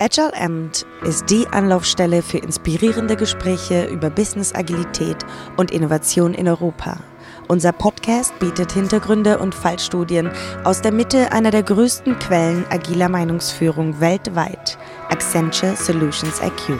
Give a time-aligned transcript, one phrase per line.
[0.00, 5.16] Agile Amt ist die Anlaufstelle für inspirierende Gespräche über Business Agilität
[5.56, 7.00] und Innovation in Europa.
[7.48, 10.30] Unser Podcast bietet Hintergründe und Fallstudien
[10.62, 16.78] aus der Mitte einer der größten Quellen agiler Meinungsführung weltweit, Accenture Solutions IQ.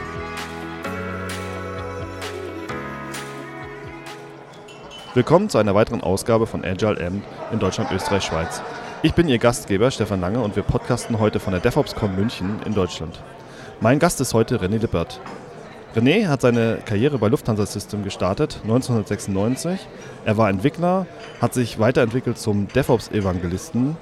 [5.15, 8.63] Willkommen zu einer weiteren Ausgabe von Agile Amt in Deutschland, Österreich, Schweiz.
[9.01, 12.75] Ich bin Ihr Gastgeber Stefan Lange und wir podcasten heute von der DevOpsCon München in
[12.75, 13.23] Deutschland.
[13.81, 15.21] Mein Gast ist heute René Lippert.
[15.95, 19.87] René hat seine Karriere bei Lufthansa System gestartet, 1996.
[20.25, 21.07] Er war Entwickler,
[21.41, 23.97] hat sich weiterentwickelt zum DevOps-Evangelisten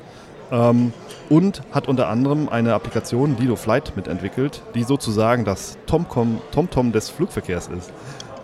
[0.51, 0.95] ähm,
[1.29, 6.93] und hat unter anderem eine Applikation Lido Flight mitentwickelt, die sozusagen das TomTom -Tom -Tom
[6.93, 7.93] des Flugverkehrs ist.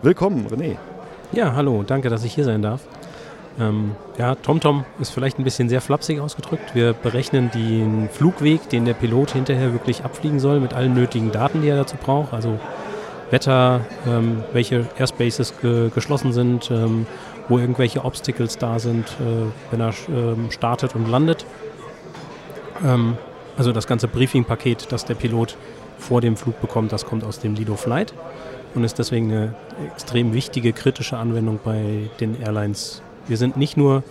[0.02, 0.76] Willkommen, René.
[1.32, 2.82] Ja, hallo, danke, dass ich hier sein darf.
[3.60, 6.74] Ähm, ja, TomTom ist vielleicht ein bisschen sehr flapsig ausgedrückt.
[6.74, 11.62] Wir berechnen den Flugweg, den der Pilot hinterher wirklich abfliegen soll, mit allen nötigen Daten,
[11.62, 12.32] die er dazu braucht.
[12.32, 12.58] Also
[13.30, 17.06] Wetter, ähm, welche Airspaces ge geschlossen sind, ähm,
[17.48, 21.44] wo irgendwelche Obstacles da sind, äh, wenn er ähm, startet und landet.
[22.84, 23.16] Ähm,
[23.56, 25.56] also das ganze Briefing-Paket, das der Pilot
[25.98, 28.14] vor dem Flug bekommt, das kommt aus dem Lido Flight
[28.74, 29.54] und ist deswegen eine
[29.94, 34.02] extrem wichtige, kritische Anwendung bei den Airlines wir sind nicht nur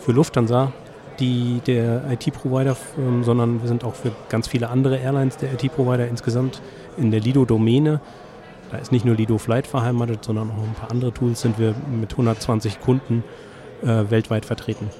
[0.00, 0.72] für Lufthansa
[1.18, 6.08] die, der IT-Provider, ähm, sondern wir sind auch für ganz viele andere Airlines der IT-Provider
[6.08, 6.60] insgesamt
[6.96, 8.00] in der Lido-Domäne.
[8.70, 11.74] Da ist nicht nur Lido Flight verheimatet, sondern auch ein paar andere Tools sind wir
[12.00, 13.22] mit 120 Kunden
[13.82, 14.90] äh, weltweit vertreten.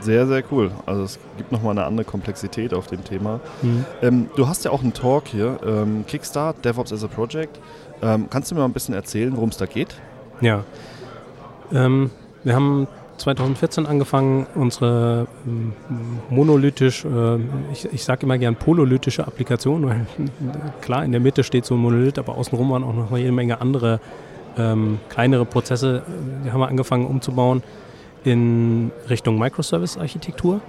[0.00, 0.70] Sehr, sehr cool.
[0.86, 3.40] Also es gibt nochmal eine andere Komplexität auf dem Thema.
[3.60, 3.84] Mhm.
[4.00, 7.60] Ähm, du hast ja auch einen Talk hier, ähm, Kickstart, DevOps as a Project.
[8.00, 9.94] Ähm, kannst du mir mal ein bisschen erzählen, worum es da geht?
[10.40, 10.64] Ja,
[11.72, 12.10] ähm,
[12.44, 12.86] wir haben
[13.20, 15.72] 2014 angefangen, unsere ähm,
[16.30, 17.36] monolithisch, äh,
[17.72, 20.06] ich, ich sage immer gern polylytische Applikation, weil
[20.80, 23.60] klar, in der Mitte steht so ein Monolith, aber außenrum waren auch noch jede Menge
[23.60, 24.00] andere
[24.56, 26.02] ähm, kleinere Prozesse,
[26.44, 27.62] die haben wir angefangen umzubauen
[28.24, 30.60] in Richtung Microservice-Architektur.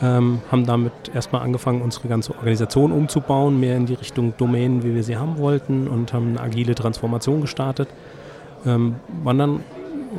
[0.00, 4.94] Ähm, haben damit erstmal angefangen, unsere ganze Organisation umzubauen, mehr in die Richtung Domänen, wie
[4.96, 7.88] wir sie haben wollten und haben eine agile Transformation gestartet.
[8.66, 9.60] Ähm, waren dann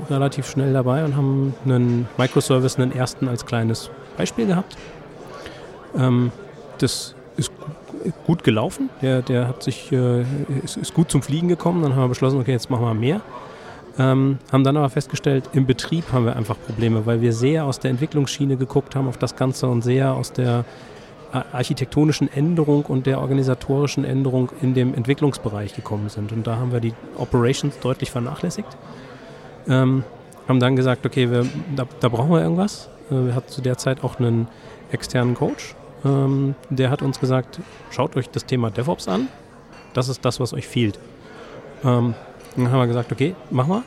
[0.09, 4.77] relativ schnell dabei und haben einen Microservice, einen ersten als kleines Beispiel gehabt.
[5.97, 6.31] Ähm,
[6.79, 7.51] das ist
[8.25, 8.89] gut gelaufen.
[9.01, 10.21] Der, der hat sich, äh,
[10.63, 11.81] ist, ist, gut zum Fliegen gekommen.
[11.83, 13.21] Dann haben wir beschlossen, okay, jetzt machen wir mehr.
[13.97, 17.79] Ähm, haben dann aber festgestellt, im Betrieb haben wir einfach Probleme, weil wir sehr aus
[17.79, 20.65] der Entwicklungsschiene geguckt haben auf das Ganze und sehr aus der
[21.51, 26.31] architektonischen Änderung und der organisatorischen Änderung in dem Entwicklungsbereich gekommen sind.
[26.31, 28.77] Und da haben wir die Operations deutlich vernachlässigt.
[29.67, 30.03] Ähm,
[30.47, 32.89] haben dann gesagt, okay, wir, da, da, brauchen wir irgendwas.
[33.09, 34.47] Äh, wir hatten zu der Zeit auch einen
[34.91, 35.75] externen Coach.
[36.05, 37.59] Ähm, der hat uns gesagt,
[37.91, 39.27] schaut euch das Thema DevOps an.
[39.93, 40.99] Das ist das, was euch fehlt.
[41.83, 42.13] Ähm,
[42.55, 43.83] dann haben wir gesagt, okay, mach mal.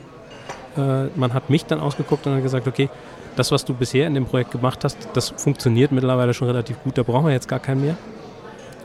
[0.77, 2.89] Äh, man hat mich dann ausgeguckt und hat gesagt, okay,
[3.35, 6.97] das, was du bisher in dem Projekt gemacht hast, das funktioniert mittlerweile schon relativ gut.
[6.97, 7.97] Da brauchen wir jetzt gar keinen mehr.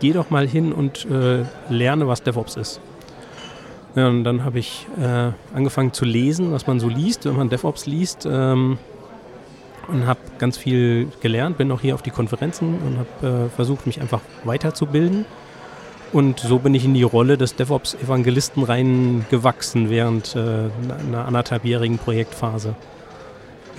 [0.01, 2.81] Geh doch mal hin und äh, lerne, was DevOps ist.
[3.95, 7.51] Ja, und dann habe ich äh, angefangen zu lesen, was man so liest, wenn man
[7.51, 8.27] DevOps liest.
[8.31, 8.79] Ähm,
[9.89, 13.87] und habe ganz viel gelernt, bin auch hier auf die Konferenzen und habe äh, versucht,
[13.87, 15.25] mich einfach weiterzubilden.
[16.13, 20.69] Und so bin ich in die Rolle des DevOps-Evangelisten reingewachsen während äh,
[21.09, 22.75] einer anderthalbjährigen Projektphase.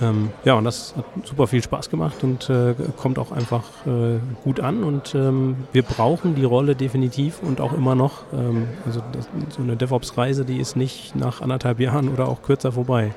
[0.00, 4.18] Ähm, ja, und das hat super viel Spaß gemacht und äh, kommt auch einfach äh,
[4.42, 4.82] gut an.
[4.82, 8.22] Und ähm, wir brauchen die Rolle definitiv und auch immer noch.
[8.32, 12.72] Ähm, also das, so eine DevOps-Reise, die ist nicht nach anderthalb Jahren oder auch kürzer
[12.72, 13.14] vorbei.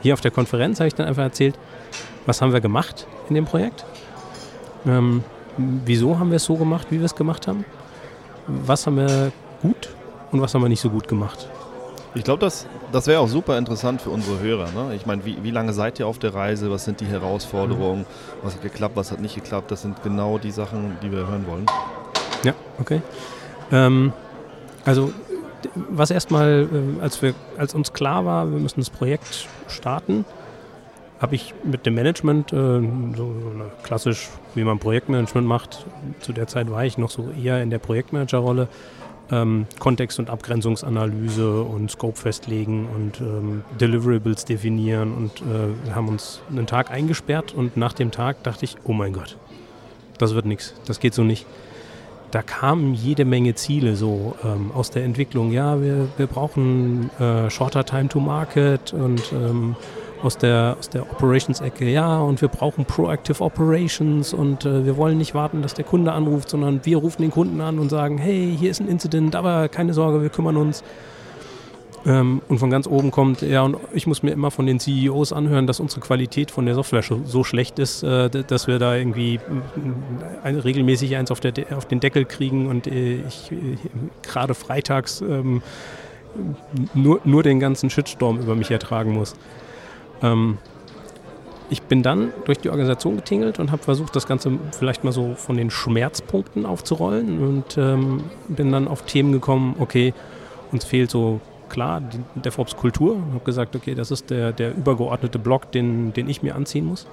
[0.00, 1.58] Hier auf der Konferenz habe ich dann einfach erzählt,
[2.26, 3.84] was haben wir gemacht in dem Projekt?
[4.86, 5.24] Ähm,
[5.56, 7.64] wieso haben wir es so gemacht, wie wir es gemacht haben?
[8.46, 9.94] Was haben wir gut
[10.30, 11.48] und was haben wir nicht so gut gemacht?
[12.16, 14.70] Ich glaube, das, das wäre auch super interessant für unsere Hörer.
[14.72, 14.94] Ne?
[14.94, 16.70] Ich meine, wie, wie lange seid ihr auf der Reise?
[16.70, 18.00] Was sind die Herausforderungen?
[18.00, 18.42] Mhm.
[18.42, 19.70] Was hat geklappt, was hat nicht geklappt?
[19.70, 21.66] Das sind genau die Sachen, die wir hören wollen.
[22.42, 23.02] Ja, okay.
[23.70, 24.14] Ähm,
[24.86, 25.12] also,
[25.74, 27.20] was erstmal, äh, als,
[27.58, 30.24] als uns klar war, wir müssen das Projekt starten,
[31.20, 32.56] habe ich mit dem Management, äh,
[33.14, 33.34] so
[33.82, 35.84] klassisch, wie man Projektmanagement macht,
[36.20, 38.68] zu der Zeit war ich noch so eher in der Projektmanagerrolle,
[39.30, 45.12] ähm, Kontext- und Abgrenzungsanalyse und Scope festlegen und ähm, Deliverables definieren.
[45.14, 49.12] Und äh, haben uns einen Tag eingesperrt und nach dem Tag dachte ich, oh mein
[49.12, 49.36] Gott,
[50.18, 51.46] das wird nichts, das geht so nicht.
[52.30, 55.52] Da kamen jede Menge Ziele so ähm, aus der Entwicklung.
[55.52, 59.76] Ja, wir, wir brauchen äh, shorter Time to Market und ähm,
[60.22, 65.18] aus der, aus der Operations-Ecke, ja, und wir brauchen Proactive Operations und äh, wir wollen
[65.18, 68.54] nicht warten, dass der Kunde anruft, sondern wir rufen den Kunden an und sagen, hey,
[68.58, 70.82] hier ist ein Incident, aber keine Sorge, wir kümmern uns.
[72.06, 75.32] Ähm, und von ganz oben kommt, ja, und ich muss mir immer von den CEOs
[75.32, 79.40] anhören, dass unsere Qualität von der Software so schlecht ist, äh, dass wir da irgendwie
[80.44, 83.76] ein, regelmäßig eins auf, der, auf, den Deckel kriegen und äh, ich äh,
[84.22, 85.62] gerade freitags ähm,
[86.94, 89.34] nur, nur den ganzen Shitstorm über mich ertragen muss.
[90.22, 90.58] Ähm,
[91.68, 95.34] ich bin dann durch die Organisation getingelt und habe versucht, das Ganze vielleicht mal so
[95.34, 100.14] von den Schmerzpunkten aufzurollen und ähm, bin dann auf Themen gekommen, okay,
[100.70, 103.16] uns fehlt so klar die DevOps-Kultur.
[103.28, 106.86] Ich habe gesagt, okay, das ist der, der übergeordnete Block, den, den ich mir anziehen
[106.86, 107.06] muss.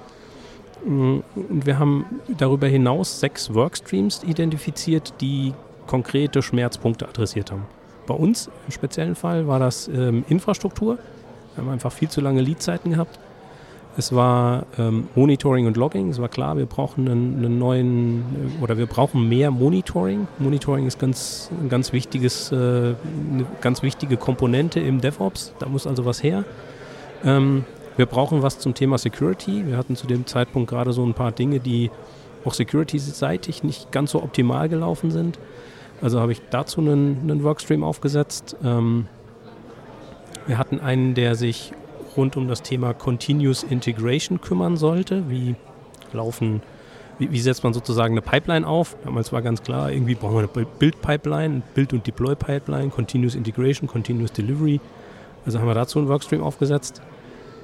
[0.84, 5.52] Mm, und wir haben darüber hinaus sechs Workstreams identifiziert, die
[5.86, 7.66] konkrete Schmerzpunkte adressiert haben.
[8.06, 10.98] Bei uns im speziellen Fall war das ähm, Infrastruktur.
[11.54, 13.18] Wir haben einfach viel zu lange Leadzeiten gehabt.
[13.96, 16.08] Es war ähm, Monitoring und Logging.
[16.08, 18.24] Es war klar, wir brauchen einen, einen, neuen
[18.60, 20.26] oder wir brauchen mehr Monitoring.
[20.38, 22.96] Monitoring ist ganz, ein ganz wichtiges, äh, eine
[23.60, 25.54] ganz wichtige Komponente im DevOps.
[25.60, 26.44] Da muss also was her.
[27.24, 27.64] Ähm,
[27.96, 29.64] wir brauchen was zum Thema Security.
[29.64, 31.92] Wir hatten zu dem Zeitpunkt gerade so ein paar Dinge, die
[32.44, 35.38] auch security-seitig nicht ganz so optimal gelaufen sind.
[36.02, 38.56] Also habe ich dazu einen, einen Workstream aufgesetzt.
[38.64, 39.06] Ähm,
[40.46, 41.72] wir hatten einen, der sich
[42.16, 45.28] rund um das Thema Continuous Integration kümmern sollte.
[45.28, 45.56] Wie
[46.12, 46.62] laufen,
[47.18, 48.96] wie, wie, setzt man sozusagen eine Pipeline auf?
[49.04, 54.32] Damals war ganz klar, irgendwie brauchen wir eine Build-Pipeline, Build- und Deploy-Pipeline, Continuous Integration, Continuous
[54.32, 54.80] Delivery.
[55.46, 57.02] Also haben wir dazu einen Workstream aufgesetzt.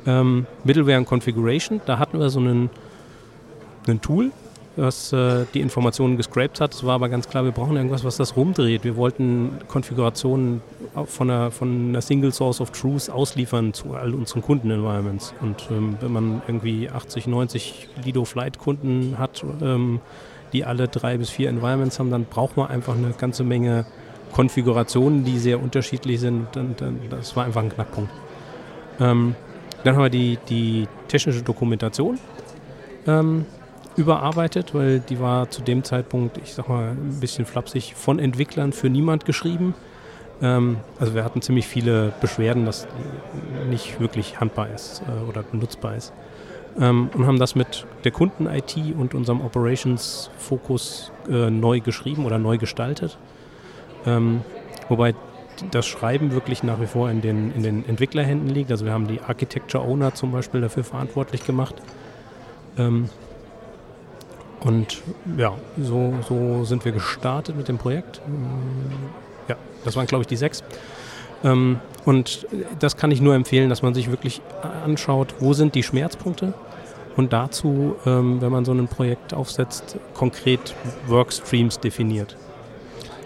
[0.06, 2.70] Ähm, Middleware und Configuration, da hatten wir so einen,
[3.86, 4.32] einen Tool,
[4.80, 6.74] was äh, die Informationen gescraped hat.
[6.74, 8.84] Es war aber ganz klar, wir brauchen irgendwas, was das rumdreht.
[8.84, 10.62] Wir wollten Konfigurationen
[11.06, 15.34] von einer, von einer Single Source of Truth ausliefern zu all unseren Kunden-Environments.
[15.40, 20.00] Und ähm, wenn man irgendwie 80, 90 Lido-Flight-Kunden hat, ähm,
[20.52, 23.86] die alle drei bis vier Environments haben, dann braucht man einfach eine ganze Menge
[24.32, 26.56] Konfigurationen, die sehr unterschiedlich sind.
[26.56, 28.10] Und, und das war einfach ein Knackpunkt.
[28.98, 29.34] Ähm,
[29.84, 32.18] dann haben wir die, die technische Dokumentation.
[33.06, 33.46] Ähm,
[33.96, 38.72] überarbeitet, weil die war zu dem Zeitpunkt, ich sag mal, ein bisschen flapsig, von Entwicklern
[38.72, 39.74] für niemand geschrieben.
[40.42, 42.86] Ähm, also wir hatten ziemlich viele Beschwerden, dass
[43.68, 46.12] nicht wirklich handbar ist äh, oder benutzbar ist.
[46.78, 52.58] Ähm, und haben das mit der Kunden-IT und unserem Operations-Fokus äh, neu geschrieben oder neu
[52.58, 53.18] gestaltet.
[54.06, 54.42] Ähm,
[54.88, 55.14] wobei
[55.70, 58.70] das Schreiben wirklich nach wie vor in den, in den Entwicklerhänden liegt.
[58.70, 61.74] Also wir haben die Architecture Owner zum Beispiel dafür verantwortlich gemacht.
[62.78, 63.10] Ähm,
[64.60, 65.02] und
[65.38, 68.20] ja, so, so sind wir gestartet mit dem Projekt.
[69.48, 70.62] Ja, das waren, glaube ich, die sechs.
[71.42, 72.46] Ähm, und
[72.78, 74.42] das kann ich nur empfehlen, dass man sich wirklich
[74.84, 76.54] anschaut, wo sind die Schmerzpunkte
[77.16, 80.74] und dazu, ähm, wenn man so ein Projekt aufsetzt, konkret
[81.06, 82.36] Workstreams definiert.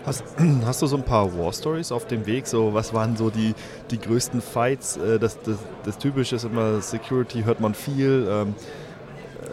[0.06, 0.24] Hast,
[0.64, 2.46] hast, du so ein paar War Stories auf dem Weg?
[2.46, 3.54] So, was waren so die,
[3.90, 4.96] die größten Fights?
[4.96, 8.26] Äh, das, das, das Typische ist immer Security, hört man viel.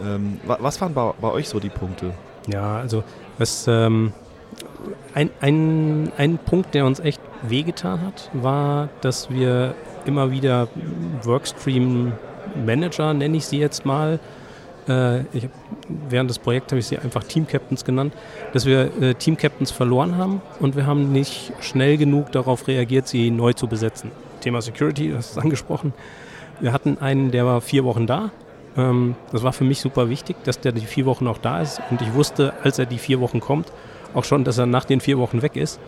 [0.04, 2.14] Ähm, was waren bei, bei, euch so die Punkte?
[2.48, 3.04] Ja, also
[3.38, 4.14] was, ähm,
[5.14, 9.76] ein, ein, ein Punkt, der uns echt wehgetan hat, war, dass wir
[10.06, 10.68] immer wieder
[11.24, 14.20] Workstream-Manager, nenne ich sie jetzt mal,
[14.88, 15.50] äh, ich,
[16.10, 18.14] während des Projekts habe ich sie einfach Team Captains genannt,
[18.54, 23.08] dass wir äh, Team Captains verloren haben und wir haben nicht schnell genug darauf reagiert,
[23.08, 24.12] sie neu zu besetzen.
[24.42, 25.94] Thema Security, das ist angesprochen.
[26.60, 28.32] Wir hatten einen, der war vier Wochen da,
[28.78, 31.82] ähm, das war für mich super wichtig, dass der die vier Wochen auch da ist.
[31.90, 33.72] Und ich wusste, als er die vier Wochen kommt,
[34.14, 35.80] auch schon, dass er nach den vier Wochen weg ist.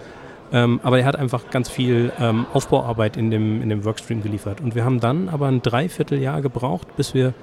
[0.51, 4.61] Ähm, aber er hat einfach ganz viel ähm, Aufbauarbeit in dem, in dem Workstream geliefert.
[4.61, 7.33] Und wir haben dann aber ein Dreivierteljahr gebraucht, bis wir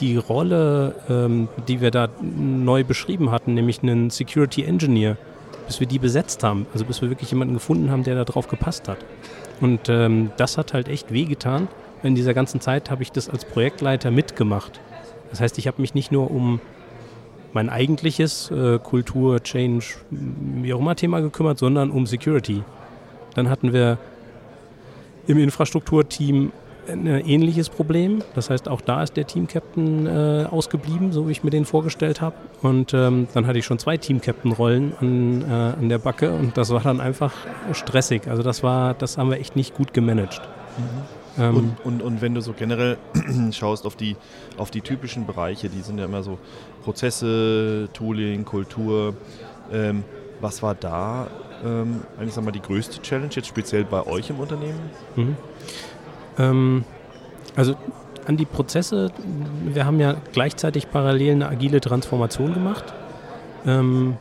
[0.00, 5.16] die Rolle, ähm, die wir da neu beschrieben hatten, nämlich einen Security Engineer,
[5.66, 6.66] bis wir die besetzt haben.
[6.72, 8.98] Also bis wir wirklich jemanden gefunden haben, der da drauf gepasst hat.
[9.60, 11.66] Und ähm, das hat halt echt wehgetan
[12.02, 14.80] in dieser ganzen Zeit habe ich das als Projektleiter mitgemacht.
[15.30, 16.60] Das heißt, ich habe mich nicht nur um
[17.52, 22.62] mein eigentliches äh, Kultur, Change, wie auch immer Thema gekümmert, sondern um Security.
[23.34, 23.98] Dann hatten wir
[25.26, 26.52] im Infrastrukturteam
[26.88, 28.22] ein ähnliches Problem.
[28.34, 32.20] Das heißt, auch da ist der Team-Captain äh, ausgeblieben, so wie ich mir den vorgestellt
[32.20, 32.36] habe.
[32.62, 36.70] Und ähm, dann hatte ich schon zwei Team-Captain-Rollen an, äh, an der Backe und das
[36.70, 37.34] war dann einfach
[37.72, 38.28] stressig.
[38.28, 40.40] Also das war, das haben wir echt nicht gut gemanagt.
[40.78, 41.17] Mhm.
[41.38, 42.98] Ähm und, und, und wenn du so generell
[43.52, 44.16] schaust auf die,
[44.56, 46.38] auf die typischen Bereiche, die sind ja immer so
[46.84, 49.14] Prozesse, Tooling, Kultur.
[49.72, 50.04] Ähm,
[50.40, 51.28] was war da
[51.64, 54.80] ähm, eigentlich sag mal, die größte Challenge, jetzt speziell bei euch im Unternehmen?
[55.16, 55.36] Mhm.
[56.38, 56.84] Ähm,
[57.56, 57.74] also
[58.26, 59.10] an die Prozesse,
[59.64, 62.92] wir haben ja gleichzeitig parallel eine agile Transformation gemacht.
[63.66, 64.16] Ähm,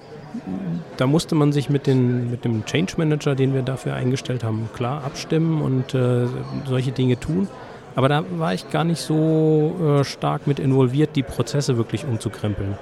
[0.98, 4.70] da musste man sich mit, den, mit dem Change Manager, den wir dafür eingestellt haben,
[4.74, 6.28] klar abstimmen und äh,
[6.66, 7.48] solche Dinge tun.
[7.96, 12.78] Aber da war ich gar nicht so äh, stark mit involviert, die Prozesse wirklich umzukrempeln.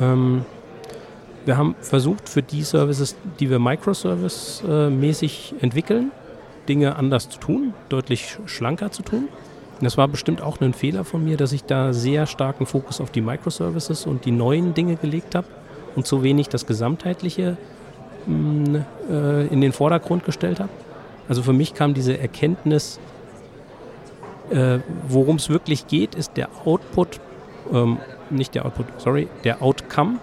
[0.00, 0.44] Ähm,
[1.44, 6.10] wir haben versucht, für die Services, die wir Microservice-mäßig äh, entwickeln,
[6.68, 9.28] Dinge anders zu tun, deutlich schlanker zu tun.
[9.80, 13.10] Das war bestimmt auch ein Fehler von mir, dass ich da sehr starken Fokus auf
[13.10, 15.46] die Microservices und die neuen Dinge gelegt habe
[15.96, 17.56] und zu wenig das Gesamtheitliche
[18.26, 18.76] mm,
[19.10, 20.70] äh, in den Vordergrund gestellt habe.
[21.28, 22.98] Also für mich kam diese Erkenntnis,
[24.50, 27.20] äh, worum es wirklich geht, ist der Output,
[27.72, 27.98] ähm,
[28.30, 30.18] nicht der Output, sorry, der Outcome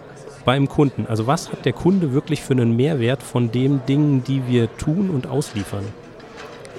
[0.45, 1.05] beim Kunden.
[1.07, 5.09] Also was hat der Kunde wirklich für einen Mehrwert von den Dingen, die wir tun
[5.09, 5.85] und ausliefern?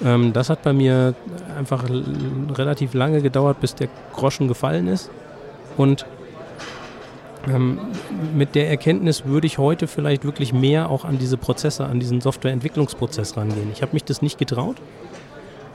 [0.03, 1.15] Ähm, das hat bei mir
[1.57, 5.09] einfach relativ lange gedauert, bis der Groschen gefallen ist.
[5.77, 6.05] Und
[7.47, 7.79] ähm,
[8.35, 12.21] mit der Erkenntnis würde ich heute vielleicht wirklich mehr auch an diese Prozesse, an diesen
[12.21, 13.69] Softwareentwicklungsprozess rangehen.
[13.71, 14.77] Ich habe mich das nicht getraut,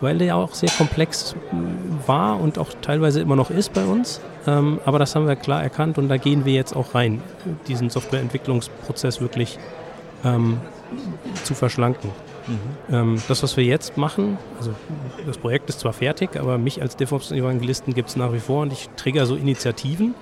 [0.01, 1.35] weil der auch sehr komplex
[2.07, 4.21] war und auch teilweise immer noch ist bei uns.
[4.47, 7.23] Ähm, aber das haben wir klar erkannt und da gehen wir jetzt auch rein,
[7.69, 9.59] diesen Softwareentwicklungsprozess wirklich
[10.25, 10.61] ähm,
[11.45, 12.11] zu verschlanken.
[12.47, 12.95] Mhm.
[12.95, 14.75] Ähm, das, was wir jetzt machen, also
[15.27, 18.73] das Projekt ist zwar fertig, aber mich als DevOps-Evangelisten gibt es nach wie vor und
[18.73, 20.15] ich trigger so Initiativen,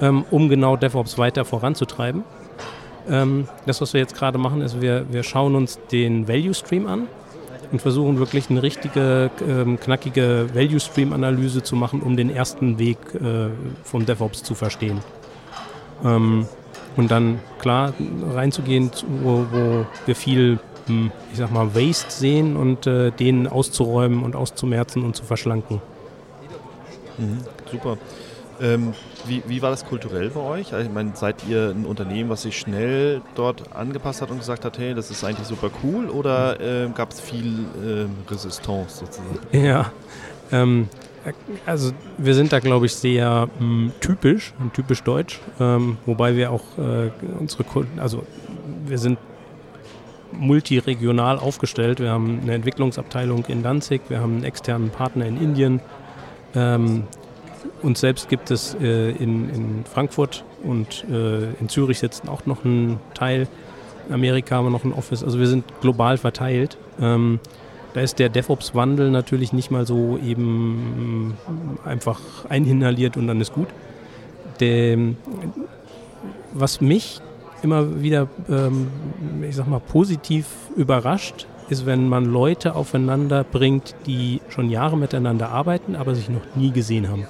[0.00, 2.24] ähm, um genau DevOps weiter voranzutreiben.
[3.08, 6.86] Ähm, das, was wir jetzt gerade machen, ist, wir, wir schauen uns den Value Stream
[6.86, 7.08] an
[7.72, 12.78] und versuchen wirklich eine richtige, ähm, knackige Value Stream Analyse zu machen, um den ersten
[12.78, 13.48] Weg äh,
[13.82, 15.00] vom DevOps zu verstehen.
[16.04, 16.46] Ähm,
[16.96, 17.94] und dann klar
[18.34, 18.90] reinzugehen,
[19.22, 24.34] wo, wo wir viel hm, ich sag mal, Waste sehen und äh, den auszuräumen und
[24.34, 25.80] auszumerzen und zu verschlanken.
[27.18, 27.38] Mhm,
[27.70, 27.98] super.
[28.62, 28.94] Ähm,
[29.26, 30.72] wie, wie war das kulturell bei euch?
[30.72, 34.64] Also, ich meine, seid ihr ein Unternehmen, was sich schnell dort angepasst hat und gesagt
[34.64, 39.38] hat, hey, das ist eigentlich super cool oder äh, gab es viel äh, Resistance sozusagen?
[39.52, 39.92] Ja,
[40.52, 40.88] ähm,
[41.66, 46.50] also wir sind da, glaube ich, sehr mh, hm, typisch, typisch deutsch, ähm, wobei wir
[46.52, 48.24] auch äh, unsere Kunden, also
[48.86, 49.18] wir sind
[50.32, 52.00] multiregional aufgestellt.
[52.00, 55.80] Wir haben eine Entwicklungsabteilung in Danzig, wir haben einen externen Partner in Indien.
[56.54, 57.04] Ähm,
[57.82, 62.64] uns selbst gibt es äh, in, in, Frankfurt und äh, in Zürich sitzen auch noch
[62.64, 63.48] ein Teil.
[64.08, 65.22] In Amerika haben wir noch ein Office.
[65.22, 66.76] Also wir sind global verteilt.
[67.00, 67.40] Ähm,
[67.94, 71.36] da ist der DevOps-Wandel natürlich nicht mal so eben
[71.84, 73.68] einfach einhinaliert und dann ist gut.
[74.60, 74.98] Der,
[76.52, 77.20] was mich
[77.62, 78.88] immer wieder, ähm,
[79.48, 85.50] ich sag mal, positiv überrascht ist, wenn man Leute aufeinander bringt, die schon Jahre miteinander
[85.50, 87.26] arbeiten, aber sich noch nie gesehen haben.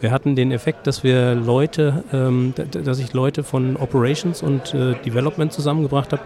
[0.00, 4.94] Wir hatten den Effekt, dass wir Leute, ähm, dass ich Leute von Operations und äh,
[5.04, 6.22] Development zusammengebracht habe,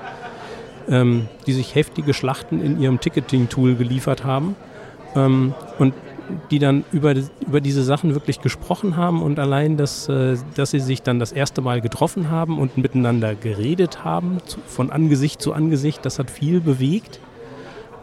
[0.88, 4.56] ähm, die sich heftige Schlachten in ihrem Ticketing-Tool geliefert haben.
[5.14, 5.94] Ähm, und
[6.50, 10.80] die dann über, über diese Sachen wirklich gesprochen haben und allein, dass, äh, dass sie
[10.80, 16.04] sich dann das erste Mal getroffen haben und miteinander geredet haben, von Angesicht zu Angesicht,
[16.04, 17.20] das hat viel bewegt.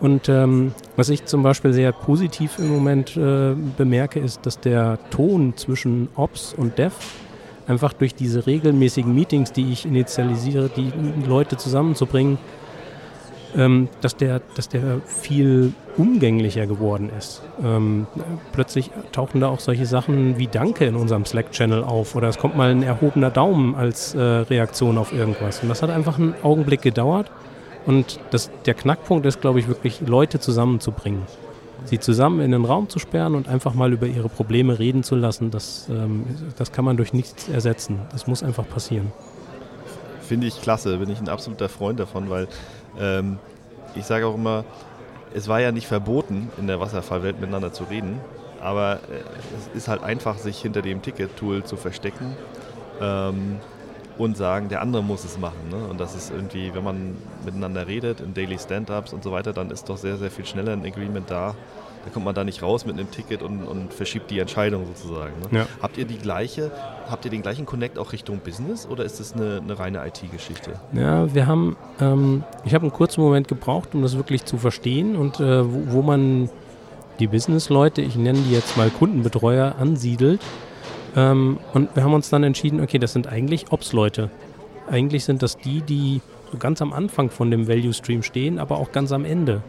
[0.01, 4.97] Und ähm, was ich zum Beispiel sehr positiv im Moment äh, bemerke, ist, dass der
[5.09, 6.95] Ton zwischen Ops und Dev
[7.67, 10.91] einfach durch diese regelmäßigen Meetings, die ich initialisiere, die
[11.27, 12.37] Leute zusammenzubringen,
[13.55, 17.41] ähm, dass, der, dass der viel umgänglicher geworden ist.
[17.63, 18.07] Ähm,
[18.51, 22.55] plötzlich tauchen da auch solche Sachen wie Danke in unserem Slack-Channel auf oder es kommt
[22.55, 25.61] mal ein erhobener Daumen als äh, Reaktion auf irgendwas.
[25.61, 27.31] Und das hat einfach einen Augenblick gedauert.
[27.85, 31.23] Und das, der Knackpunkt ist, glaube ich, wirklich Leute zusammenzubringen.
[31.85, 35.15] Sie zusammen in den Raum zu sperren und einfach mal über ihre Probleme reden zu
[35.15, 36.25] lassen, das, ähm,
[36.57, 38.01] das kann man durch nichts ersetzen.
[38.11, 39.11] Das muss einfach passieren.
[40.21, 42.47] Finde ich klasse, bin ich ein absoluter Freund davon, weil
[42.99, 43.39] ähm,
[43.95, 44.65] ich sage auch immer,
[45.33, 48.19] es war ja nicht verboten, in der Wasserfallwelt miteinander zu reden,
[48.61, 49.21] aber äh,
[49.73, 52.35] es ist halt einfach, sich hinter dem Ticket-Tool zu verstecken
[53.01, 53.57] ähm,
[54.19, 55.69] und sagen, der andere muss es machen.
[55.69, 55.87] Ne?
[55.87, 59.71] Und das ist irgendwie, wenn man miteinander redet, in Daily Stand-Ups und so weiter, dann
[59.71, 61.55] ist doch sehr, sehr viel schneller ein Agreement da,
[62.05, 65.33] da kommt man da nicht raus mit einem Ticket und, und verschiebt die Entscheidung sozusagen.
[65.51, 65.59] Ne?
[65.59, 65.67] Ja.
[65.81, 66.71] Habt ihr die gleiche,
[67.09, 70.71] habt ihr den gleichen Connect auch Richtung Business oder ist das eine, eine reine IT-Geschichte?
[70.93, 75.15] Ja, wir haben, ähm, ich habe einen kurzen Moment gebraucht, um das wirklich zu verstehen
[75.15, 76.49] und äh, wo, wo, man
[77.19, 80.41] die Business-Leute, ich nenne die jetzt mal Kundenbetreuer, ansiedelt.
[81.15, 84.29] Ähm, und wir haben uns dann entschieden, okay, das sind eigentlich Ops-Leute.
[84.89, 88.91] Eigentlich sind das die, die so ganz am Anfang von dem Value-Stream stehen, aber auch
[88.91, 89.61] ganz am Ende.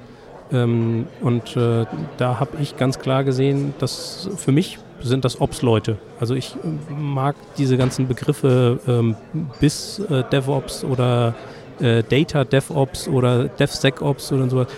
[0.53, 5.99] Ähm, und äh, da habe ich ganz klar gesehen, dass für mich sind das Ops-Leute.
[6.19, 6.55] Also ich
[6.91, 9.17] mag diese ganzen Begriffe ähm,
[9.61, 11.35] bis äh, DevOps oder
[11.81, 14.69] äh, Data DevOps oder DevSecOps oder sowas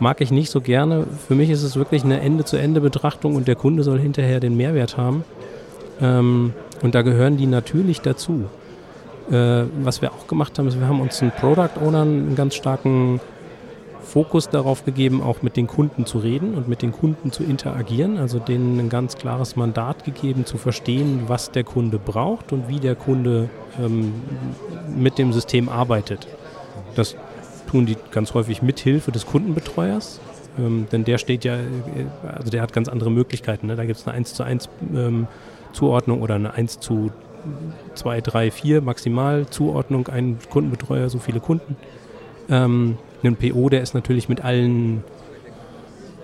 [0.00, 1.06] mag ich nicht so gerne.
[1.26, 5.24] Für mich ist es wirklich eine Ende-zu-Ende-Betrachtung und der Kunde soll hinterher den Mehrwert haben.
[6.00, 6.52] Ähm,
[6.82, 8.44] und da gehören die natürlich dazu.
[9.30, 12.54] Äh, was wir auch gemacht haben, ist, wir haben uns einen Product Owner einen ganz
[12.54, 13.20] starken
[14.08, 18.16] Fokus darauf gegeben, auch mit den Kunden zu reden und mit den Kunden zu interagieren,
[18.16, 22.80] also denen ein ganz klares Mandat gegeben, zu verstehen, was der Kunde braucht und wie
[22.80, 24.14] der Kunde ähm,
[24.96, 26.26] mit dem System arbeitet.
[26.94, 27.16] Das
[27.70, 30.20] tun die ganz häufig mit Hilfe des Kundenbetreuers,
[30.58, 31.66] ähm, denn der steht ja, äh,
[32.26, 33.66] also der hat ganz andere Möglichkeiten.
[33.66, 33.76] Ne?
[33.76, 35.26] Da gibt es eine 1 zu 1 ähm,
[35.72, 37.10] Zuordnung oder eine 1 zu
[37.94, 41.76] 2, 3, 4 maximal Zuordnung, ein Kundenbetreuer, so viele Kunden.
[42.50, 45.02] Ähm, ein PO, der ist natürlich mit allen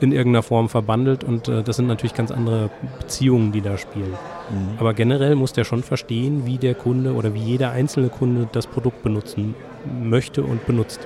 [0.00, 4.10] in irgendeiner Form verbandelt und äh, das sind natürlich ganz andere Beziehungen, die da spielen.
[4.10, 4.78] Mhm.
[4.78, 8.66] Aber generell muss der schon verstehen, wie der Kunde oder wie jeder einzelne Kunde das
[8.66, 9.54] Produkt benutzen
[10.02, 11.00] möchte und benutzt.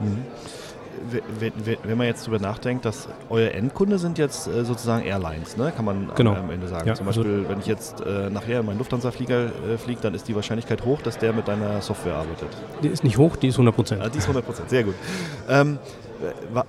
[0.00, 0.24] Mhm
[1.82, 5.72] wenn, man jetzt darüber nachdenkt, dass euer Endkunde sind jetzt äh, sozusagen Airlines, ne?
[5.74, 6.34] kann man genau.
[6.34, 6.88] am Ende sagen.
[6.88, 10.00] Ja, Zum also Beispiel, also wenn ich jetzt äh, nachher in meinen Lufthansa-Flieger äh, fliege,
[10.00, 12.48] dann ist die Wahrscheinlichkeit hoch, dass der mit deiner Software arbeitet.
[12.82, 14.02] Die ist nicht hoch, die ist 100 Prozent.
[14.02, 14.94] Ah, die ist 100 Prozent, sehr gut.
[15.48, 15.78] Ähm,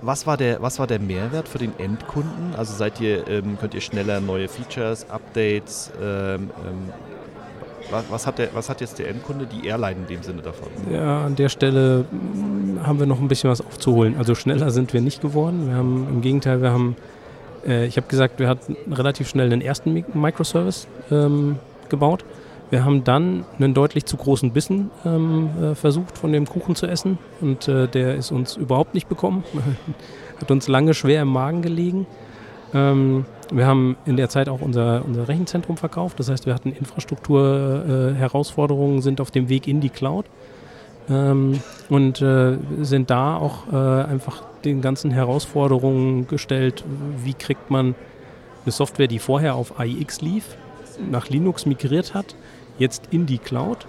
[0.02, 2.54] was war, der, was war der Mehrwert für den Endkunden?
[2.56, 6.92] Also seid ihr, ähm, könnt ihr schneller neue Features, Updates ähm, ähm
[7.90, 10.68] was, was, hat der, was hat jetzt der Endkunde, die Airline in dem Sinne davon?
[10.92, 14.16] Ja, an der Stelle hm, haben wir noch ein bisschen was aufzuholen.
[14.18, 15.68] Also schneller sind wir nicht geworden.
[15.68, 16.96] Wir haben im Gegenteil, wir haben,
[17.66, 21.56] äh, ich habe gesagt, wir hatten relativ schnell den ersten Microservice ähm,
[21.88, 22.24] gebaut.
[22.70, 26.86] Wir haben dann einen deutlich zu großen Bissen ähm, äh, versucht, von dem Kuchen zu
[26.86, 27.18] essen.
[27.40, 29.44] Und äh, der ist uns überhaupt nicht bekommen.
[30.40, 32.06] Hat uns lange schwer im Magen gelegen.
[32.74, 36.18] Ähm, wir haben in der Zeit auch unser, unser Rechenzentrum verkauft.
[36.18, 40.26] Das heißt, wir hatten Infrastrukturherausforderungen, äh, sind auf dem Weg in die Cloud
[41.08, 46.84] ähm, und äh, sind da auch äh, einfach den ganzen Herausforderungen gestellt.
[47.22, 47.94] Wie kriegt man
[48.64, 50.56] eine Software, die vorher auf AIX lief,
[51.10, 52.34] nach Linux migriert hat,
[52.78, 53.86] jetzt in die Cloud?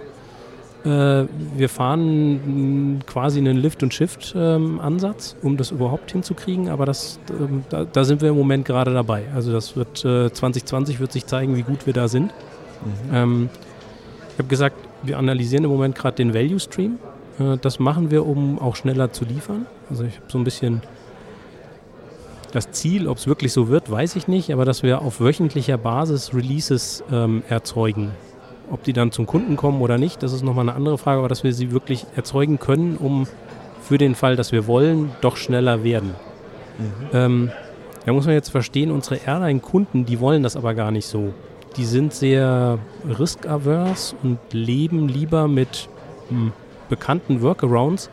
[0.84, 7.64] Äh, wir fahren quasi einen Lift- und Shift-Ansatz, um das überhaupt hinzukriegen, aber das, ähm,
[7.68, 9.24] da, da, sind wir im Moment gerade dabei.
[9.34, 12.32] Also das wird 2020 äh, wird sich zeigen, wie gut wir da sind.
[12.32, 13.14] Mhm.
[13.14, 13.50] Ähm,
[14.32, 16.98] ich habe gesagt, wir analysieren im Moment gerade den Value Stream.
[17.38, 19.66] Äh, das machen wir, um auch schneller zu liefern.
[19.90, 20.80] Also ich habe so ein bisschen
[22.52, 25.78] das Ziel, ob es wirklich so wird, weiß ich nicht, aber dass wir auf wöchentlicher
[25.78, 28.12] Basis Releases ähm, erzeugen.
[28.70, 31.28] Ob die dann zum Kunden kommen oder nicht, das ist nochmal eine andere Frage, aber
[31.28, 33.26] dass wir sie wirklich erzeugen können, um
[33.82, 36.14] für den Fall, dass wir wollen, doch schneller werden.
[36.78, 37.08] Mhm.
[37.12, 37.50] Ähm,
[38.06, 41.34] da muss man jetzt verstehen, unsere Airline-Kunden, die wollen das aber gar nicht so.
[41.76, 42.78] Die sind sehr
[43.18, 45.88] risk-averse und leben lieber mit
[46.28, 46.52] hm,
[46.88, 48.10] bekannten Workarounds,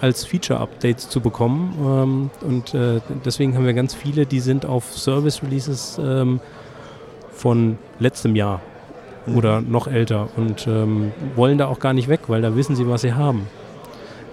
[0.00, 1.74] als Feature-Updates zu bekommen.
[1.80, 6.40] Ähm, und äh, deswegen haben wir ganz viele, die sind auf Service-Releases ähm,
[7.30, 8.60] von letztem Jahr
[9.26, 9.36] mhm.
[9.36, 12.88] oder noch älter und ähm, wollen da auch gar nicht weg, weil da wissen sie,
[12.88, 13.46] was sie haben.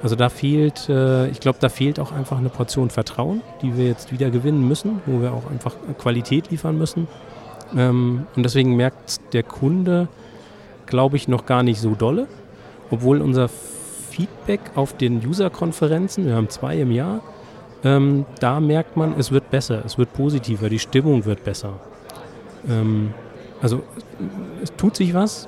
[0.02, 3.86] Also da fehlt, äh, ich glaube, da fehlt auch einfach eine Portion Vertrauen, die wir
[3.86, 7.08] jetzt wieder gewinnen müssen, wo wir auch einfach Qualität liefern müssen.
[7.75, 10.08] Ähm, und deswegen merkt der Kunde,
[10.86, 12.28] glaube ich, noch gar nicht so dolle,
[12.89, 17.21] obwohl unser Feedback auf den User-Konferenzen, wir haben zwei im Jahr,
[17.84, 21.73] ähm, da merkt man, es wird besser, es wird positiver, die Stimmung wird besser.
[22.67, 23.13] Ähm,
[23.62, 23.84] also
[24.62, 25.48] es tut sich was.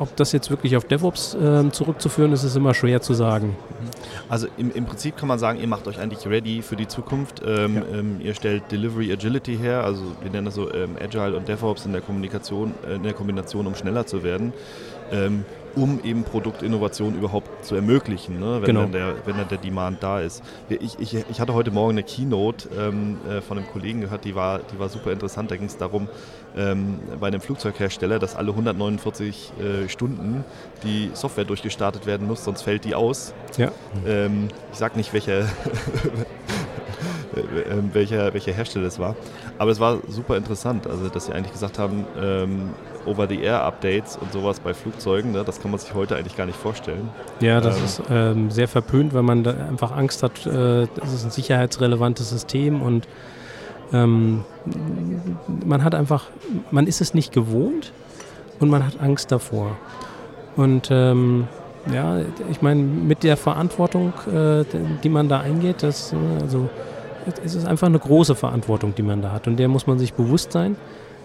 [0.00, 3.56] Ob das jetzt wirklich auf DevOps äh, zurückzuführen ist, ist immer schwer zu sagen.
[4.28, 7.42] Also im, im, Prinzip kann man sagen, ihr macht euch eigentlich ready für die Zukunft.
[7.46, 7.98] Ähm, ja.
[7.98, 11.86] ähm, ihr stellt Delivery Agility her, also wir nennen das so ähm, Agile und DevOps
[11.86, 14.52] in der Kommunikation, äh, in der Kombination, um schneller zu werden.
[15.78, 18.56] Um eben Produktinnovation überhaupt zu ermöglichen, ne?
[18.60, 18.82] wenn, genau.
[18.82, 20.42] dann der, wenn dann der Demand da ist.
[20.68, 24.34] Ich, ich, ich hatte heute Morgen eine Keynote ähm, äh, von einem Kollegen gehört, die
[24.34, 25.50] war, die war super interessant.
[25.50, 26.08] Da ging es darum,
[26.56, 30.44] ähm, bei einem Flugzeughersteller, dass alle 149 äh, Stunden
[30.82, 33.34] die Software durchgestartet werden muss, sonst fällt die aus.
[33.56, 33.70] Ja.
[34.06, 35.48] Ähm, ich sage nicht, welcher,
[37.92, 39.16] welcher, welcher Hersteller es war.
[39.58, 42.70] Aber es war super interessant, also dass sie eigentlich gesagt haben, ähm,
[43.06, 47.08] Over-the-Air-Updates und sowas bei Flugzeugen, ne, das kann man sich heute eigentlich gar nicht vorstellen.
[47.40, 51.24] Ja, das ähm, ist ähm, sehr verpönt, weil man einfach Angst hat, äh, das ist
[51.24, 53.08] ein sicherheitsrelevantes System und
[53.92, 54.44] ähm,
[55.64, 56.26] man hat einfach,
[56.70, 57.92] man ist es nicht gewohnt
[58.60, 59.76] und man hat Angst davor.
[60.56, 61.48] Und ähm,
[61.92, 62.20] ja,
[62.50, 64.64] ich meine, mit der Verantwortung, äh,
[65.02, 66.68] die man da eingeht, das, äh, also
[67.44, 70.14] es ist einfach eine große Verantwortung, die man da hat und der muss man sich
[70.14, 70.76] bewusst sein.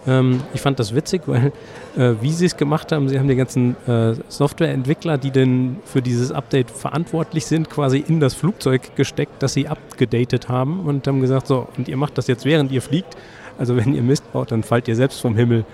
[0.05, 1.51] Ähm, ich fand das witzig, weil
[1.97, 6.01] äh, wie sie es gemacht haben, sie haben die ganzen äh, Softwareentwickler, die denn für
[6.01, 11.21] dieses Update verantwortlich sind, quasi in das Flugzeug gesteckt, das sie abgedatet haben und haben
[11.21, 13.15] gesagt, so, und ihr macht das jetzt während ihr fliegt.
[13.57, 15.65] Also wenn ihr Mist baut, dann fallt ihr selbst vom Himmel.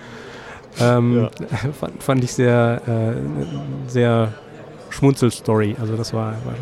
[0.79, 1.29] Ähm, ja.
[1.79, 4.33] fand, fand, ich sehr, äh, sehr
[4.89, 5.75] Schmunzelstory.
[5.79, 6.55] Also das war, war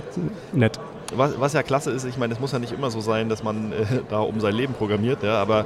[0.54, 0.80] nett.
[1.16, 3.42] Was, was, ja klasse ist, ich meine, es muss ja nicht immer so sein, dass
[3.42, 5.66] man äh, da um sein Leben programmiert, ja, aber,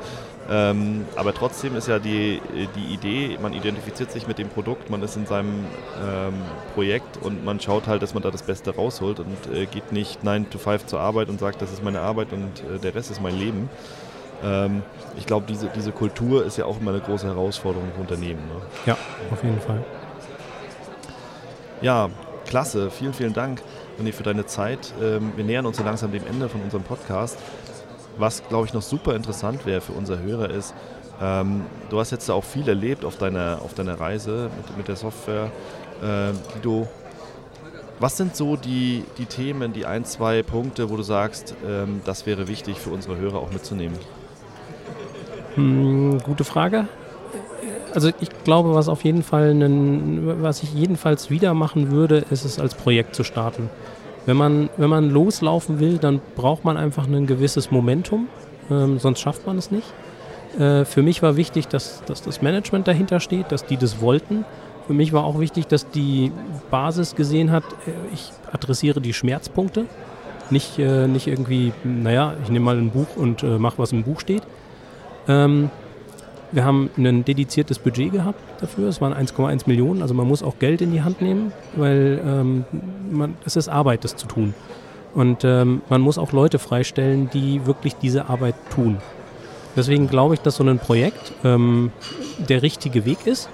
[0.50, 2.40] ähm, aber trotzdem ist ja die,
[2.76, 5.66] die Idee, man identifiziert sich mit dem Produkt, man ist in seinem
[6.00, 6.34] ähm,
[6.76, 10.24] Projekt und man schaut halt, dass man da das Beste rausholt und äh, geht nicht
[10.24, 13.10] 9 to 5 zur Arbeit und sagt, das ist meine Arbeit und äh, der Rest
[13.10, 13.68] ist mein Leben.
[14.44, 14.84] Ähm,
[15.18, 18.42] ich glaube, diese, diese Kultur ist ja auch immer eine große Herausforderung für Unternehmen.
[18.48, 18.62] Ne?
[18.86, 18.98] Ja,
[19.32, 19.84] auf jeden Fall.
[21.82, 22.10] Ja,
[22.46, 22.92] klasse.
[22.92, 23.62] Vielen, vielen Dank,
[24.00, 24.94] René, für deine Zeit.
[25.02, 27.38] Ähm, wir nähern uns so langsam dem Ende von unserem Podcast.
[28.18, 30.74] Was, glaube ich, noch super interessant wäre für unser Hörer ist,
[31.22, 34.96] ähm, du hast jetzt auch viel erlebt auf deiner, auf deiner Reise mit, mit der
[34.96, 35.52] Software,
[36.02, 36.88] äh, die du
[38.02, 42.26] was sind so die, die Themen, die ein, zwei Punkte, wo du sagst, ähm, das
[42.26, 43.98] wäre wichtig für unsere Hörer auch mitzunehmen?
[45.54, 46.88] Hm, gute Frage.
[47.94, 52.46] Also ich glaube, was auf jeden Fall, einen, was ich jedenfalls wieder machen würde, ist
[52.46, 53.70] es als Projekt zu starten.
[54.26, 58.28] Wenn man, wenn man loslaufen will, dann braucht man einfach ein gewisses Momentum,
[58.70, 59.88] ähm, sonst schafft man es nicht.
[60.60, 64.46] Äh, für mich war wichtig, dass, dass das Management dahinter steht, dass die das wollten.
[64.88, 66.32] Für mich war auch wichtig, dass die
[66.70, 69.86] Basis gesehen hat, äh, ich adressiere die Schmerzpunkte.
[70.50, 74.04] Nicht, äh, nicht irgendwie, naja, ich nehme mal ein Buch und äh, mache, was im
[74.04, 74.44] Buch steht,
[75.28, 75.70] ähm,
[76.52, 78.90] wir haben ein dediziertes Budget gehabt dafür.
[78.90, 80.02] Es waren 1,1 Millionen.
[80.02, 82.66] Also man muss auch Geld in die Hand nehmen, weil ähm,
[83.10, 84.54] man, es ist Arbeit, das zu tun.
[85.14, 88.98] Und ähm, man muss auch Leute freistellen, die wirklich diese Arbeit tun.
[89.76, 91.92] Deswegen glaube ich, dass so ein Projekt ähm,
[92.38, 93.50] der richtige Weg ist,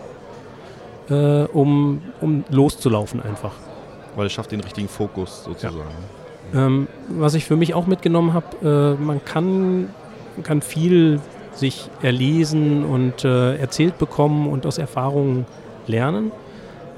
[1.10, 3.54] äh, um, um loszulaufen einfach.
[4.16, 5.78] Weil es schafft den richtigen Fokus sozusagen.
[6.54, 6.66] Ja.
[6.66, 9.90] Ähm, was ich für mich auch mitgenommen habe, äh, man kann,
[10.44, 11.20] kann viel
[11.58, 15.46] sich erlesen und äh, erzählt bekommen und aus Erfahrungen
[15.88, 16.32] lernen.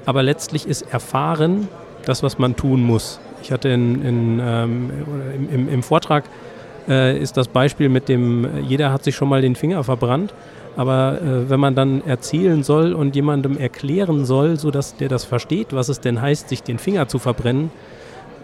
[0.06, 1.68] Aber letztlich ist Erfahren
[2.06, 3.20] das, was man tun muss.
[3.42, 4.92] Ich hatte in, in, ähm,
[5.52, 6.26] im, im, Vortrag
[6.88, 10.34] äh, ist das Beispiel mit dem, jeder hat sich schon mal den Finger verbrannt.
[10.76, 15.74] Aber äh, wenn man dann erzählen soll und jemandem erklären soll, sodass der das versteht,
[15.74, 17.72] was es denn heißt, sich den Finger zu verbrennen,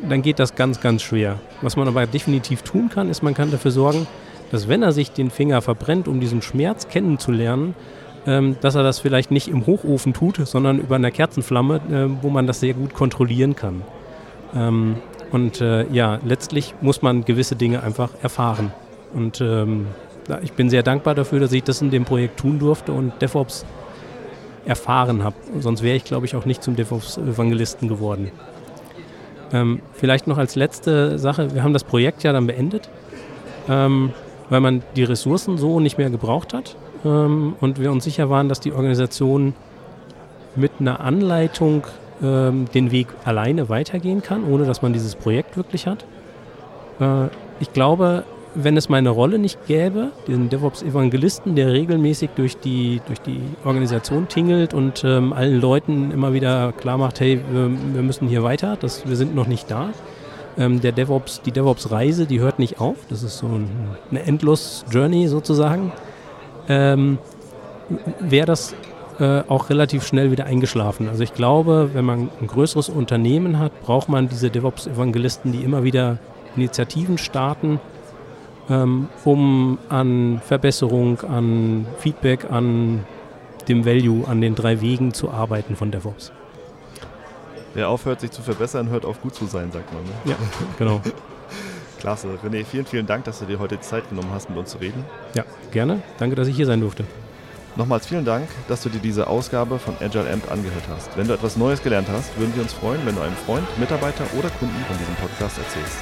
[0.08, 1.40] dann geht das ganz, ganz schwer.
[1.62, 4.08] Was man aber definitiv tun kann, ist, man kann dafür sorgen,
[4.52, 7.76] dass wenn er sich den Finger verbrennt, um diesen Schmerz kennenzulernen,
[8.28, 12.30] ähm, dass er das vielleicht nicht im Hochofen tut, sondern über einer Kerzenflamme, äh, wo
[12.30, 13.82] man das sehr gut kontrollieren kann.
[14.56, 14.98] Ähm,
[15.32, 18.72] und äh, ja, letztlich muss man gewisse Dinge einfach erfahren.
[19.14, 19.88] Und ähm,
[20.42, 23.66] ich bin sehr dankbar dafür, dass ich das in dem Projekt tun durfte und DevOps
[24.66, 25.36] erfahren habe.
[25.60, 28.32] Sonst wäre ich, glaube ich, auch nicht zum DevOps-Evangelisten geworden.
[29.54, 32.90] Ähm, vielleicht noch als letzte Sache, wir haben das Projekt ja dann beendet.
[33.70, 34.14] Ähm,
[34.50, 38.50] weil man die Ressourcen so nicht mehr gebraucht hat ähm, und wir uns sicher waren,
[38.50, 39.54] dass die Organisation
[40.56, 41.84] mit einer Anleitung
[42.24, 46.06] ähm, den Weg alleine weitergehen kann, ohne dass man dieses Projekt wirklich hat.
[47.00, 47.28] Äh,
[47.60, 48.24] ich glaube,
[48.56, 54.28] wenn es meine Rolle nicht gäbe, diesen DevOps-Evangelisten, der regelmäßig durch die, durch die Organisation
[54.30, 58.78] tingelt und ähm, allen Leuten immer wieder klar macht, hey, wir, wir müssen hier weiter,
[58.80, 59.90] das, wir sind noch nicht da,
[60.58, 62.96] ähm, der DevOps, die DevOps-Reise, die hört nicht auf.
[63.10, 63.70] Das ist so ein,
[64.12, 65.92] eine Endlos-Journey sozusagen.
[66.68, 67.18] Ähm,
[68.20, 68.74] Wäre das
[69.20, 71.08] äh, auch relativ schnell wieder eingeschlafen.
[71.08, 75.84] Also ich glaube, wenn man ein größeres Unternehmen hat, braucht man diese DevOps-Evangelisten, die immer
[75.84, 76.18] wieder
[76.56, 77.80] Initiativen starten,
[78.70, 83.06] ähm, um an Verbesserung, an Feedback, an
[83.68, 86.32] dem Value, an den drei Wegen zu arbeiten von DevOps.
[87.76, 90.02] Wer aufhört, sich zu verbessern, hört auf, gut zu sein, sagt man.
[90.04, 90.12] Ne?
[90.24, 90.36] Ja,
[90.80, 91.02] genau.
[92.00, 92.30] Klasse.
[92.42, 95.04] René, vielen, vielen Dank, dass du dir heute Zeit genommen hast, mit uns zu reden.
[95.34, 96.02] Ja, gerne.
[96.18, 97.04] Danke, dass ich hier sein durfte.
[97.76, 101.18] Nochmals vielen Dank, dass du dir diese Ausgabe von Agile Amp angehört hast.
[101.18, 104.24] Wenn du etwas Neues gelernt hast, würden wir uns freuen, wenn du einem Freund, Mitarbeiter
[104.40, 105.98] oder Kunden von diesem Podcast erzählst.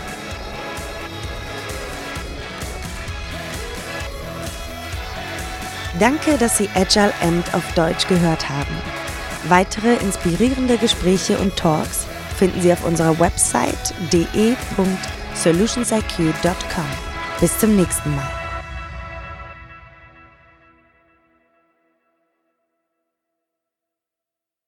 [6.00, 9.03] Danke, dass Sie Agile Amp auf Deutsch gehört haben.
[9.50, 12.06] Weitere inspirierende Gespräche und Talks
[12.38, 16.86] finden Sie auf unserer Website de.solutionsiq.com.
[17.40, 18.43] Bis zum nächsten Mal.